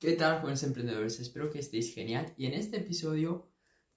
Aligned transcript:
¿Qué 0.00 0.14
tal, 0.14 0.40
jóvenes 0.40 0.62
emprendedores? 0.62 1.20
Espero 1.20 1.50
que 1.50 1.58
estéis 1.58 1.92
genial 1.92 2.32
y 2.38 2.46
en 2.46 2.54
este 2.54 2.78
episodio 2.78 3.50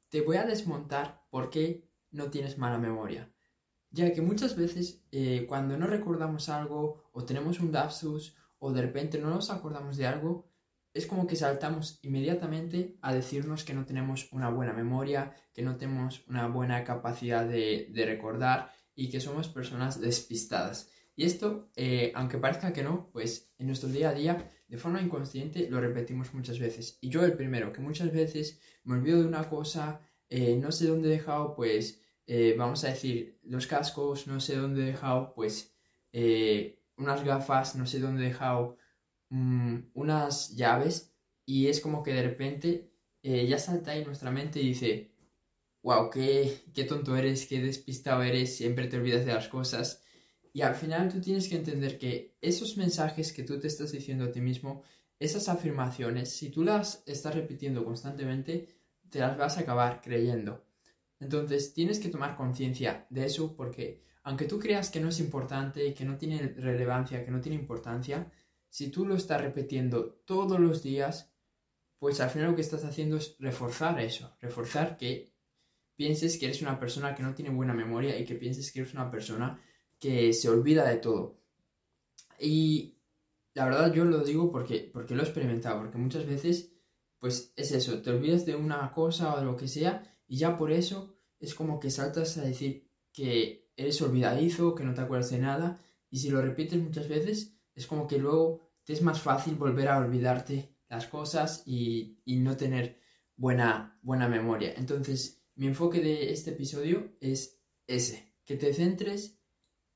te 0.09 0.19
voy 0.19 0.35
a 0.35 0.43
desmontar 0.43 1.25
por 1.29 1.49
qué 1.49 1.87
no 2.11 2.29
tienes 2.29 2.57
mala 2.57 2.77
memoria. 2.77 3.33
Ya 3.89 4.11
que 4.11 4.21
muchas 4.21 4.57
veces 4.57 5.01
eh, 5.13 5.45
cuando 5.47 5.77
no 5.77 5.87
recordamos 5.87 6.49
algo 6.49 7.05
o 7.13 7.23
tenemos 7.23 7.61
un 7.61 7.71
lapsus 7.71 8.35
o 8.59 8.73
de 8.73 8.81
repente 8.81 9.17
no 9.17 9.29
nos 9.29 9.49
acordamos 9.49 9.95
de 9.95 10.05
algo, 10.05 10.51
es 10.93 11.07
como 11.07 11.25
que 11.25 11.37
saltamos 11.37 11.99
inmediatamente 12.01 12.97
a 13.01 13.13
decirnos 13.13 13.63
que 13.63 13.73
no 13.73 13.85
tenemos 13.85 14.27
una 14.33 14.49
buena 14.49 14.73
memoria, 14.73 15.33
que 15.53 15.61
no 15.61 15.77
tenemos 15.77 16.27
una 16.27 16.47
buena 16.47 16.83
capacidad 16.83 17.47
de, 17.47 17.87
de 17.93 18.05
recordar 18.05 18.73
y 18.93 19.09
que 19.09 19.21
somos 19.21 19.47
personas 19.47 20.01
despistadas. 20.01 20.89
Y 21.15 21.25
esto, 21.25 21.69
eh, 21.75 22.11
aunque 22.15 22.37
parezca 22.37 22.73
que 22.73 22.83
no, 22.83 23.09
pues 23.11 23.53
en 23.57 23.67
nuestro 23.67 23.89
día 23.89 24.09
a 24.09 24.13
día, 24.13 24.51
de 24.67 24.77
forma 24.77 25.01
inconsciente, 25.01 25.69
lo 25.69 25.79
repetimos 25.79 26.33
muchas 26.33 26.59
veces. 26.59 26.97
Y 27.01 27.09
yo 27.09 27.23
el 27.23 27.33
primero, 27.33 27.71
que 27.71 27.81
muchas 27.81 28.11
veces 28.11 28.59
me 28.83 28.95
olvido 28.95 29.21
de 29.21 29.27
una 29.27 29.47
cosa, 29.49 30.01
eh, 30.29 30.55
no 30.57 30.71
sé 30.71 30.87
dónde 30.87 31.09
he 31.09 31.11
dejado, 31.11 31.55
pues, 31.55 32.01
eh, 32.25 32.55
vamos 32.57 32.83
a 32.83 32.89
decir, 32.89 33.39
los 33.43 33.67
cascos, 33.67 34.27
no 34.27 34.39
sé 34.39 34.55
dónde 34.55 34.83
he 34.83 34.85
dejado, 34.87 35.33
pues, 35.35 35.75
unas 36.97 37.23
gafas, 37.23 37.75
no 37.75 37.85
sé 37.85 37.99
dónde 37.99 38.23
he 38.23 38.27
dejado 38.29 38.77
mm, 39.29 39.77
unas 39.93 40.55
llaves. 40.55 41.15
Y 41.45 41.67
es 41.67 41.81
como 41.81 42.03
que 42.03 42.13
de 42.13 42.23
repente 42.23 42.91
ya 43.23 43.57
salta 43.59 43.91
ahí 43.91 44.03
nuestra 44.05 44.31
mente 44.31 44.61
y 44.61 44.69
dice, 44.69 45.13
wow, 45.83 46.09
qué, 46.09 46.63
qué 46.73 46.83
tonto 46.85 47.15
eres, 47.17 47.45
qué 47.47 47.61
despistado 47.61 48.23
eres, 48.23 48.55
siempre 48.57 48.87
te 48.87 48.97
olvidas 48.97 49.25
de 49.25 49.33
las 49.33 49.49
cosas. 49.49 50.02
Y 50.53 50.61
al 50.61 50.75
final 50.75 51.11
tú 51.11 51.19
tienes 51.19 51.49
que 51.49 51.55
entender 51.55 51.97
que 51.97 52.37
esos 52.39 52.77
mensajes 52.77 53.33
que 53.33 53.43
tú 53.43 53.59
te 53.59 53.67
estás 53.67 53.91
diciendo 53.91 54.25
a 54.25 54.31
ti 54.31 54.39
mismo, 54.39 54.83
esas 55.19 55.49
afirmaciones, 55.49 56.29
si 56.29 56.49
tú 56.49 56.63
las 56.63 57.01
estás 57.07 57.33
repitiendo 57.33 57.83
constantemente, 57.83 58.69
te 59.09 59.19
las 59.19 59.35
vas 59.35 59.57
a 59.57 59.61
acabar 59.61 59.99
creyendo. 60.01 60.63
Entonces 61.19 61.73
tienes 61.73 61.99
que 61.99 62.09
tomar 62.09 62.35
conciencia 62.35 63.07
de 63.09 63.25
eso 63.25 63.55
porque 63.55 64.03
aunque 64.23 64.45
tú 64.45 64.59
creas 64.59 64.89
que 64.89 64.99
no 64.99 65.09
es 65.09 65.19
importante, 65.19 65.93
que 65.93 66.05
no 66.05 66.17
tiene 66.17 66.53
relevancia, 66.57 67.25
que 67.25 67.31
no 67.31 67.41
tiene 67.41 67.57
importancia, 67.57 68.31
si 68.69 68.89
tú 68.89 69.05
lo 69.05 69.15
estás 69.15 69.41
repitiendo 69.41 70.21
todos 70.25 70.59
los 70.59 70.83
días, 70.83 71.33
pues 71.97 72.19
al 72.21 72.29
final 72.29 72.49
lo 72.49 72.55
que 72.55 72.61
estás 72.61 72.85
haciendo 72.85 73.17
es 73.17 73.35
reforzar 73.39 73.99
eso, 73.99 74.35
reforzar 74.39 74.97
que 74.97 75.33
pienses 75.95 76.37
que 76.37 76.45
eres 76.45 76.61
una 76.61 76.79
persona 76.79 77.15
que 77.15 77.23
no 77.23 77.33
tiene 77.33 77.51
buena 77.51 77.73
memoria 77.73 78.17
y 78.17 78.25
que 78.25 78.35
pienses 78.35 78.71
que 78.71 78.81
eres 78.81 78.93
una 78.93 79.09
persona 79.11 79.59
que 80.03 80.33
se 80.33 80.49
olvida 80.49 80.85
de 80.89 80.97
todo. 80.97 81.39
Y 82.37 82.97
la 83.53 83.63
verdad 83.63 83.93
yo 83.93 84.03
lo 84.03 84.21
digo 84.21 84.51
porque, 84.51 84.89
porque 84.91 85.15
lo 85.15 85.21
he 85.21 85.25
experimentado, 85.25 85.79
porque 85.79 85.97
muchas 85.97 86.25
veces, 86.25 86.73
pues 87.19 87.53
es 87.55 87.71
eso, 87.71 88.01
te 88.01 88.09
olvidas 88.09 88.45
de 88.45 88.57
una 88.57 88.91
cosa 88.91 89.33
o 89.33 89.39
de 89.39 89.45
lo 89.45 89.55
que 89.55 89.69
sea 89.69 90.03
y 90.27 90.35
ya 90.35 90.57
por 90.57 90.73
eso 90.73 91.15
es 91.39 91.55
como 91.55 91.79
que 91.79 91.89
saltas 91.89 92.37
a 92.37 92.41
decir 92.41 92.91
que 93.13 93.71
eres 93.77 94.01
olvidadizo, 94.01 94.75
que 94.75 94.83
no 94.83 94.93
te 94.93 94.99
acuerdas 94.99 95.29
de 95.29 95.39
nada 95.39 95.81
y 96.09 96.17
si 96.17 96.29
lo 96.29 96.41
repites 96.41 96.81
muchas 96.81 97.07
veces 97.07 97.55
es 97.73 97.87
como 97.87 98.05
que 98.05 98.17
luego 98.17 98.59
te 98.83 98.91
es 98.91 99.01
más 99.01 99.21
fácil 99.21 99.55
volver 99.55 99.87
a 99.87 99.99
olvidarte 99.99 100.75
las 100.89 101.07
cosas 101.07 101.63
y, 101.65 102.19
y 102.25 102.39
no 102.39 102.57
tener 102.57 102.99
buena, 103.37 103.97
buena 104.01 104.27
memoria. 104.27 104.73
Entonces 104.75 105.45
mi 105.55 105.67
enfoque 105.67 106.01
de 106.01 106.33
este 106.33 106.51
episodio 106.51 107.15
es 107.21 107.63
ese, 107.87 108.35
que 108.43 108.57
te 108.57 108.73
centres 108.73 109.39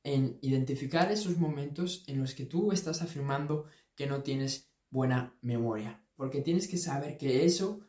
en 0.08 0.40
identificar 0.42 1.12
esos 1.12 1.38
momentos 1.38 2.06
en 2.08 2.22
los 2.22 2.34
que 2.34 2.46
tú 2.46 2.72
estás 2.72 3.02
afirmando 3.02 3.66
que 3.94 4.08
no 4.08 4.24
tienes 4.24 4.72
buena 4.90 5.38
memoria. 5.42 6.02
Porque 6.16 6.40
tienes 6.40 6.70
que 6.70 6.78
saber 6.78 7.18
que 7.18 7.44
eso, 7.44 7.82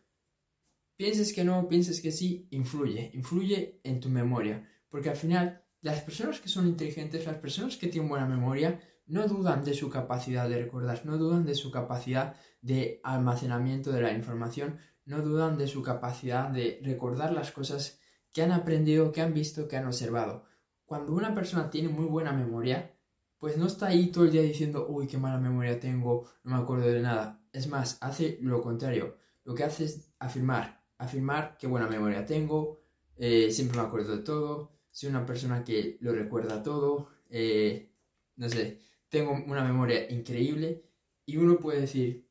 pienses 0.96 1.32
que 1.32 1.44
no, 1.44 1.68
pienses 1.68 2.00
que 2.00 2.10
sí, 2.10 2.48
influye, 2.50 3.12
influye 3.14 3.80
en 3.84 4.00
tu 4.00 4.08
memoria. 4.08 4.68
Porque 4.88 5.10
al 5.10 5.16
final, 5.16 5.62
las 5.80 6.00
personas 6.00 6.40
que 6.40 6.48
son 6.48 6.66
inteligentes, 6.66 7.24
las 7.24 7.36
personas 7.36 7.76
que 7.76 7.86
tienen 7.86 8.10
buena 8.10 8.26
memoria, 8.26 8.80
no 9.06 9.28
dudan 9.28 9.62
de 9.62 9.74
su 9.74 9.88
capacidad 9.88 10.48
de 10.48 10.60
recordar, 10.60 11.06
no 11.06 11.18
dudan 11.18 11.46
de 11.46 11.54
su 11.54 11.70
capacidad 11.70 12.34
de 12.60 13.00
almacenamiento 13.04 13.92
de 13.92 14.02
la 14.02 14.12
información, 14.12 14.80
no 15.04 15.22
dudan 15.22 15.56
de 15.56 15.68
su 15.68 15.82
capacidad 15.82 16.48
de 16.48 16.80
recordar 16.82 17.32
las 17.32 17.52
cosas 17.52 18.00
que 18.32 18.42
han 18.42 18.50
aprendido, 18.50 19.12
que 19.12 19.20
han 19.20 19.34
visto, 19.34 19.68
que 19.68 19.76
han 19.76 19.86
observado 19.86 20.48
cuando 20.88 21.12
una 21.12 21.34
persona 21.34 21.68
tiene 21.70 21.90
muy 21.90 22.06
buena 22.06 22.32
memoria, 22.32 22.96
pues 23.38 23.58
no 23.58 23.66
está 23.66 23.88
ahí 23.88 24.06
todo 24.10 24.24
el 24.24 24.32
día 24.32 24.40
diciendo, 24.40 24.86
uy, 24.88 25.06
qué 25.06 25.18
mala 25.18 25.38
memoria 25.38 25.78
tengo, 25.78 26.26
no 26.44 26.56
me 26.56 26.62
acuerdo 26.62 26.88
de 26.88 27.02
nada. 27.02 27.44
Es 27.52 27.68
más, 27.68 27.98
hace 28.00 28.38
lo 28.40 28.62
contrario. 28.62 29.18
Lo 29.44 29.54
que 29.54 29.64
hace 29.64 29.84
es 29.84 30.10
afirmar, 30.18 30.82
afirmar 30.96 31.58
qué 31.58 31.66
buena 31.66 31.88
memoria 31.88 32.24
tengo, 32.24 32.80
eh, 33.16 33.50
siempre 33.50 33.76
me 33.76 33.84
acuerdo 33.84 34.16
de 34.16 34.22
todo, 34.22 34.78
soy 34.90 35.10
una 35.10 35.26
persona 35.26 35.62
que 35.62 35.98
lo 36.00 36.12
recuerda 36.12 36.62
todo, 36.62 37.10
eh, 37.28 37.92
no 38.36 38.48
sé, 38.48 38.80
tengo 39.10 39.32
una 39.32 39.62
memoria 39.62 40.10
increíble 40.10 40.86
y 41.26 41.36
uno 41.36 41.58
puede 41.58 41.82
decir, 41.82 42.26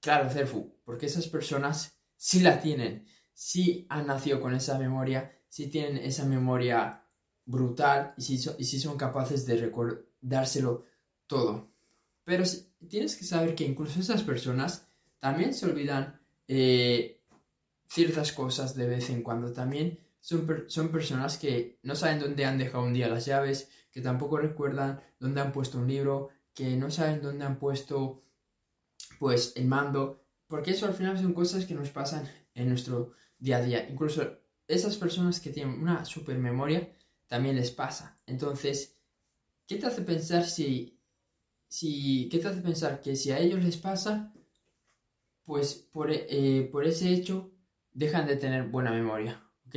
claro, 0.00 0.30
Cerfu, 0.30 0.72
porque 0.84 1.06
esas 1.06 1.26
personas 1.26 1.98
sí 2.14 2.38
la 2.40 2.60
tienen, 2.60 3.06
sí 3.32 3.86
han 3.88 4.06
nacido 4.06 4.40
con 4.40 4.54
esa 4.54 4.78
memoria, 4.78 5.36
sí 5.48 5.66
tienen 5.68 5.98
esa 5.98 6.24
memoria 6.26 7.05
brutal 7.46 8.12
y 8.18 8.22
si, 8.22 8.38
si 8.38 8.80
son 8.80 8.98
capaces 8.98 9.46
de 9.46 9.56
recordárselo 9.56 10.84
todo. 11.26 11.70
Pero 12.24 12.44
tienes 12.88 13.16
que 13.16 13.24
saber 13.24 13.54
que 13.54 13.64
incluso 13.64 14.00
esas 14.00 14.22
personas 14.22 14.86
también 15.20 15.54
se 15.54 15.66
olvidan 15.66 16.20
eh, 16.48 17.22
ciertas 17.88 18.32
cosas 18.32 18.74
de 18.74 18.86
vez 18.86 19.08
en 19.10 19.22
cuando. 19.22 19.52
También 19.52 19.98
son, 20.20 20.64
son 20.66 20.88
personas 20.88 21.38
que 21.38 21.78
no 21.82 21.94
saben 21.94 22.20
dónde 22.20 22.44
han 22.44 22.58
dejado 22.58 22.84
un 22.84 22.92
día 22.92 23.08
las 23.08 23.26
llaves, 23.26 23.70
que 23.92 24.00
tampoco 24.02 24.38
recuerdan 24.38 25.00
dónde 25.18 25.40
han 25.40 25.52
puesto 25.52 25.78
un 25.78 25.86
libro, 25.86 26.30
que 26.52 26.76
no 26.76 26.90
saben 26.90 27.22
dónde 27.22 27.44
han 27.44 27.58
puesto 27.58 28.24
pues 29.18 29.52
el 29.56 29.66
mando, 29.66 30.24
porque 30.48 30.72
eso 30.72 30.86
al 30.86 30.94
final 30.94 31.18
son 31.18 31.32
cosas 31.32 31.64
que 31.64 31.74
nos 31.74 31.90
pasan 31.90 32.28
en 32.54 32.68
nuestro 32.68 33.12
día 33.38 33.58
a 33.58 33.62
día. 33.62 33.88
Incluso 33.88 34.38
esas 34.66 34.96
personas 34.96 35.40
que 35.40 35.50
tienen 35.50 35.80
una 35.80 36.04
super 36.04 36.38
memoria 36.38 36.92
también 37.26 37.56
les 37.56 37.70
pasa. 37.70 38.20
Entonces, 38.26 38.98
¿qué 39.66 39.76
te 39.76 39.86
hace 39.86 40.02
pensar 40.02 40.44
si, 40.44 41.00
si, 41.68 42.28
qué 42.28 42.38
te 42.38 42.48
hace 42.48 42.60
pensar 42.60 43.00
que 43.00 43.16
si 43.16 43.30
a 43.32 43.38
ellos 43.38 43.62
les 43.62 43.76
pasa, 43.76 44.32
pues 45.44 45.74
por, 45.74 46.10
eh, 46.10 46.68
por 46.70 46.84
ese 46.86 47.10
hecho 47.12 47.52
dejan 47.92 48.26
de 48.26 48.36
tener 48.36 48.68
buena 48.68 48.90
memoria, 48.90 49.42
¿ok? 49.66 49.76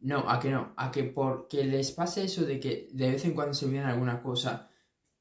No, 0.00 0.30
a 0.30 0.38
que 0.40 0.50
no, 0.50 0.72
a 0.76 0.90
que 0.90 1.04
porque 1.04 1.64
les 1.64 1.90
pase 1.92 2.24
eso 2.24 2.44
de 2.44 2.60
que 2.60 2.88
de 2.92 3.10
vez 3.10 3.24
en 3.24 3.34
cuando 3.34 3.54
se 3.54 3.66
olvidan 3.66 3.86
alguna 3.86 4.22
cosa, 4.22 4.70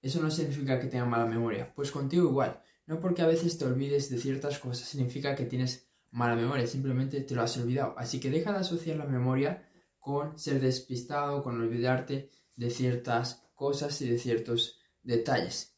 eso 0.01 0.21
no 0.21 0.29
significa 0.29 0.79
que 0.79 0.87
tengan 0.87 1.09
mala 1.09 1.25
memoria. 1.25 1.73
Pues 1.73 1.91
contigo 1.91 2.29
igual, 2.29 2.61
no 2.85 2.99
porque 2.99 3.21
a 3.21 3.27
veces 3.27 3.57
te 3.57 3.65
olvides 3.65 4.09
de 4.09 4.17
ciertas 4.17 4.59
cosas 4.59 4.87
significa 4.87 5.35
que 5.35 5.45
tienes 5.45 5.89
mala 6.11 6.35
memoria, 6.35 6.67
simplemente 6.67 7.21
te 7.21 7.35
lo 7.35 7.41
has 7.41 7.57
olvidado. 7.57 7.95
Así 7.97 8.19
que 8.19 8.29
deja 8.29 8.51
de 8.51 8.59
asociar 8.59 8.97
la 8.97 9.05
memoria 9.05 9.67
con 10.03 10.37
ser 10.37 10.59
despistado, 10.59 11.41
con 11.41 11.61
olvidarte 11.61 12.29
de 12.57 12.69
ciertas 12.69 13.47
cosas 13.55 14.01
y 14.01 14.09
de 14.09 14.19
ciertos 14.19 14.77
detalles. 15.01 15.77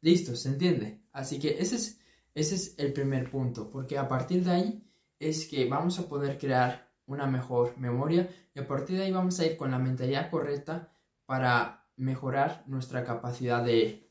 Listo, 0.00 0.34
¿se 0.34 0.48
entiende? 0.48 1.00
Así 1.12 1.38
que 1.38 1.60
ese 1.60 1.76
es, 1.76 2.00
ese 2.34 2.56
es 2.56 2.74
el 2.76 2.92
primer 2.92 3.30
punto, 3.30 3.70
porque 3.70 3.98
a 3.98 4.08
partir 4.08 4.42
de 4.42 4.50
ahí 4.50 4.84
es 5.20 5.46
que 5.46 5.68
vamos 5.68 5.96
a 6.00 6.08
poder 6.08 6.38
crear 6.38 6.90
una 7.06 7.28
mejor 7.28 7.78
memoria 7.78 8.28
y 8.52 8.58
a 8.58 8.66
partir 8.66 8.98
de 8.98 9.04
ahí 9.04 9.12
vamos 9.12 9.38
a 9.38 9.46
ir 9.46 9.56
con 9.56 9.70
la 9.70 9.78
mentalidad 9.78 10.28
correcta 10.28 10.92
para 11.24 11.86
mejorar 11.94 12.64
nuestra 12.66 13.04
capacidad 13.04 13.64
de, 13.64 14.10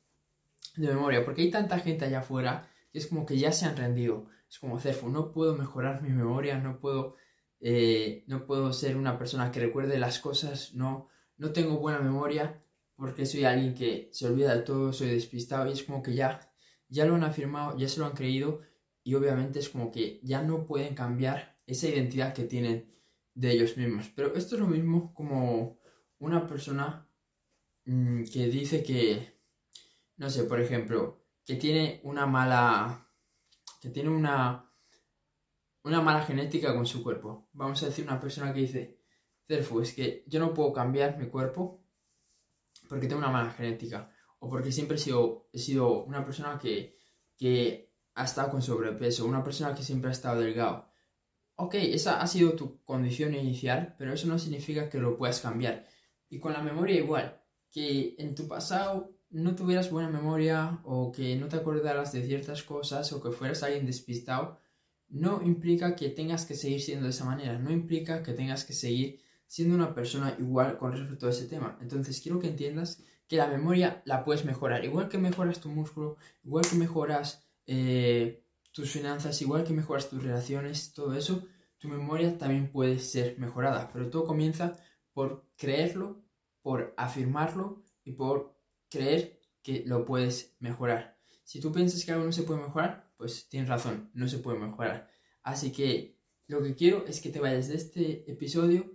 de 0.77 0.87
memoria, 0.87 1.25
porque 1.25 1.41
hay 1.41 1.51
tanta 1.51 1.79
gente 1.79 2.05
allá 2.05 2.19
afuera 2.19 2.69
que 2.89 2.99
es 2.99 3.07
como 3.07 3.25
que 3.25 3.37
ya 3.37 3.51
se 3.51 3.65
han 3.65 3.75
rendido. 3.75 4.27
Es 4.49 4.59
como, 4.59 4.79
Cefo, 4.79 5.09
no 5.09 5.33
puedo 5.33 5.57
mejorar 5.57 6.01
mi 6.01 6.09
memoria, 6.09 6.57
no 6.57 6.79
puedo 6.79 7.17
eh, 7.67 8.23
no 8.27 8.45
puedo 8.45 8.71
ser 8.73 8.95
una 8.95 9.17
persona 9.17 9.51
que 9.51 9.59
recuerde 9.59 9.97
las 9.97 10.19
cosas, 10.19 10.75
no, 10.75 11.09
no 11.37 11.51
tengo 11.51 11.79
buena 11.79 11.97
memoria 11.97 12.63
porque 12.95 13.25
soy 13.25 13.43
alguien 13.43 13.73
que 13.73 14.07
se 14.11 14.27
olvida 14.27 14.53
de 14.53 14.61
todo, 14.61 14.93
soy 14.93 15.09
despistado 15.09 15.67
y 15.67 15.71
es 15.71 15.81
como 15.81 16.03
que 16.03 16.13
ya, 16.13 16.39
ya 16.89 17.07
lo 17.07 17.15
han 17.15 17.23
afirmado, 17.23 17.75
ya 17.75 17.89
se 17.89 17.99
lo 17.99 18.05
han 18.05 18.11
creído 18.13 18.61
y 19.03 19.15
obviamente 19.15 19.57
es 19.57 19.69
como 19.69 19.91
que 19.91 20.19
ya 20.21 20.43
no 20.43 20.67
pueden 20.67 20.93
cambiar 20.93 21.57
esa 21.65 21.87
identidad 21.87 22.35
que 22.35 22.43
tienen 22.43 22.93
de 23.33 23.53
ellos 23.53 23.77
mismos. 23.77 24.11
Pero 24.15 24.35
esto 24.35 24.53
es 24.53 24.61
lo 24.61 24.67
mismo 24.67 25.11
como 25.15 25.79
una 26.19 26.45
persona 26.45 27.09
mm, 27.85 28.25
que 28.25 28.45
dice 28.45 28.83
que, 28.83 29.39
no 30.17 30.29
sé, 30.29 30.43
por 30.43 30.61
ejemplo, 30.61 31.25
que 31.43 31.55
tiene 31.55 31.99
una 32.03 32.27
mala, 32.27 33.09
que 33.81 33.89
tiene 33.89 34.09
una 34.09 34.71
una 35.85 36.01
mala 36.01 36.23
genética 36.23 36.73
con 36.73 36.85
su 36.85 37.03
cuerpo. 37.03 37.47
Vamos 37.53 37.81
a 37.83 37.85
decir 37.87 38.05
una 38.05 38.19
persona 38.19 38.53
que 38.53 38.61
dice, 38.61 38.99
Cerfu, 39.47 39.81
es 39.81 39.93
que 39.93 40.23
yo 40.27 40.39
no 40.39 40.53
puedo 40.53 40.73
cambiar 40.73 41.17
mi 41.17 41.27
cuerpo 41.27 41.85
porque 42.89 43.07
tengo 43.07 43.19
una 43.19 43.31
mala 43.31 43.51
genética 43.51 44.11
o 44.39 44.49
porque 44.49 44.71
siempre 44.71 44.95
he 44.97 44.99
sido, 44.99 45.47
he 45.53 45.59
sido 45.59 46.03
una 46.03 46.25
persona 46.25 46.57
que, 46.59 46.97
que 47.37 47.93
ha 48.15 48.23
estado 48.23 48.49
con 48.49 48.61
sobrepeso, 48.61 49.25
una 49.25 49.43
persona 49.43 49.75
que 49.75 49.83
siempre 49.83 50.09
ha 50.09 50.13
estado 50.13 50.41
delgado. 50.41 50.89
Ok, 51.55 51.75
esa 51.75 52.19
ha 52.19 52.27
sido 52.27 52.53
tu 52.53 52.83
condición 52.83 53.35
inicial, 53.35 53.95
pero 53.97 54.13
eso 54.13 54.27
no 54.27 54.39
significa 54.39 54.89
que 54.89 54.99
lo 54.99 55.17
puedas 55.17 55.39
cambiar. 55.39 55.85
Y 56.29 56.39
con 56.39 56.53
la 56.53 56.61
memoria 56.61 56.97
igual, 56.97 57.41
que 57.71 58.15
en 58.17 58.35
tu 58.35 58.47
pasado 58.47 59.15
no 59.29 59.55
tuvieras 59.55 59.91
buena 59.91 60.09
memoria 60.09 60.81
o 60.83 61.11
que 61.11 61.35
no 61.35 61.47
te 61.47 61.57
acordaras 61.57 62.11
de 62.11 62.25
ciertas 62.25 62.63
cosas 62.63 63.11
o 63.13 63.21
que 63.21 63.31
fueras 63.31 63.63
alguien 63.63 63.85
despistado, 63.85 64.59
no 65.09 65.41
implica 65.43 65.95
que 65.95 66.09
tengas 66.09 66.45
que 66.45 66.55
seguir 66.55 66.81
siendo 66.81 67.05
de 67.05 67.11
esa 67.11 67.25
manera, 67.25 67.57
no 67.59 67.71
implica 67.71 68.23
que 68.23 68.33
tengas 68.33 68.65
que 68.65 68.73
seguir 68.73 69.21
siendo 69.47 69.75
una 69.75 69.93
persona 69.93 70.35
igual 70.39 70.77
con 70.77 70.91
respecto 70.91 71.27
a 71.27 71.29
ese 71.29 71.47
tema. 71.47 71.77
Entonces 71.81 72.19
quiero 72.21 72.39
que 72.39 72.47
entiendas 72.47 73.03
que 73.27 73.37
la 73.37 73.47
memoria 73.47 74.01
la 74.05 74.23
puedes 74.23 74.45
mejorar, 74.45 74.85
igual 74.85 75.09
que 75.09 75.17
mejoras 75.17 75.59
tu 75.59 75.69
músculo, 75.69 76.17
igual 76.43 76.65
que 76.69 76.75
mejoras 76.75 77.45
eh, 77.65 78.43
tus 78.71 78.91
finanzas, 78.91 79.41
igual 79.41 79.63
que 79.63 79.73
mejoras 79.73 80.09
tus 80.09 80.23
relaciones, 80.23 80.93
todo 80.93 81.15
eso, 81.15 81.47
tu 81.77 81.87
memoria 81.87 82.37
también 82.37 82.71
puede 82.71 82.99
ser 82.99 83.39
mejorada, 83.39 83.89
pero 83.93 84.09
todo 84.09 84.25
comienza 84.25 84.77
por 85.13 85.45
creerlo, 85.55 86.21
por 86.61 86.93
afirmarlo 86.97 87.83
y 88.03 88.11
por 88.11 88.55
creer 88.89 89.39
que 89.63 89.83
lo 89.85 90.05
puedes 90.05 90.55
mejorar. 90.59 91.14
Si 91.45 91.59
tú 91.61 91.71
piensas 91.71 92.03
que 92.03 92.11
algo 92.11 92.25
no 92.25 92.31
se 92.31 92.43
puede 92.43 92.59
mejorar, 92.59 93.13
pues 93.17 93.47
tienes 93.47 93.69
razón, 93.69 94.09
no 94.13 94.27
se 94.27 94.39
puede 94.39 94.59
mejorar. 94.59 95.09
Así 95.43 95.71
que 95.71 96.19
lo 96.47 96.61
que 96.61 96.75
quiero 96.75 97.05
es 97.07 97.21
que 97.21 97.29
te 97.29 97.39
vayas 97.39 97.67
de 97.67 97.75
este 97.75 98.29
episodio 98.29 98.91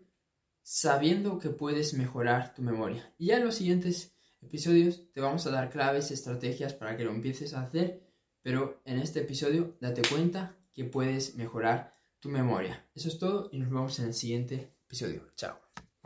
sabiendo 0.62 1.38
que 1.38 1.50
puedes 1.50 1.94
mejorar 1.94 2.52
tu 2.54 2.62
memoria. 2.62 3.14
Y 3.18 3.26
ya 3.26 3.36
en 3.36 3.44
los 3.44 3.54
siguientes 3.54 4.16
episodios 4.40 5.10
te 5.12 5.20
vamos 5.20 5.46
a 5.46 5.50
dar 5.50 5.70
claves, 5.70 6.10
estrategias 6.10 6.74
para 6.74 6.96
que 6.96 7.04
lo 7.04 7.12
empieces 7.12 7.54
a 7.54 7.62
hacer, 7.62 8.02
pero 8.42 8.82
en 8.84 8.98
este 8.98 9.20
episodio 9.20 9.76
date 9.80 10.02
cuenta 10.10 10.56
que 10.72 10.84
puedes 10.84 11.36
mejorar 11.36 11.96
tu 12.18 12.28
memoria. 12.28 12.84
Eso 12.94 13.08
es 13.08 13.18
todo 13.18 13.48
y 13.52 13.58
nos 13.58 13.70
vemos 13.70 13.98
en 14.00 14.06
el 14.06 14.14
siguiente 14.14 14.76
episodio. 14.86 15.30
Chao. 15.36 15.58